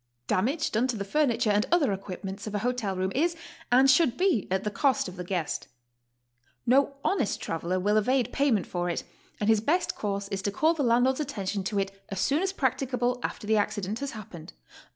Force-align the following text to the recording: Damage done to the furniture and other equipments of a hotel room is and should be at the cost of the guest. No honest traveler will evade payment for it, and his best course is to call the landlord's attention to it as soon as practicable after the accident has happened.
Damage 0.25 0.71
done 0.71 0.87
to 0.87 0.97
the 0.97 1.03
furniture 1.05 1.51
and 1.51 1.67
other 1.71 1.93
equipments 1.93 2.47
of 2.47 2.55
a 2.55 2.65
hotel 2.65 2.95
room 2.95 3.11
is 3.13 3.35
and 3.71 3.87
should 3.87 4.17
be 4.17 4.47
at 4.49 4.63
the 4.63 4.71
cost 4.71 5.07
of 5.07 5.15
the 5.15 5.23
guest. 5.23 5.67
No 6.65 6.95
honest 7.05 7.39
traveler 7.39 7.79
will 7.79 7.97
evade 7.97 8.33
payment 8.33 8.65
for 8.65 8.89
it, 8.89 9.03
and 9.39 9.47
his 9.47 9.61
best 9.61 9.93
course 9.93 10.27
is 10.29 10.41
to 10.41 10.51
call 10.51 10.73
the 10.73 10.81
landlord's 10.81 11.19
attention 11.19 11.63
to 11.65 11.77
it 11.77 11.91
as 12.09 12.19
soon 12.19 12.41
as 12.41 12.51
practicable 12.51 13.19
after 13.21 13.45
the 13.45 13.57
accident 13.57 13.99
has 13.99 14.13
happened. 14.13 14.53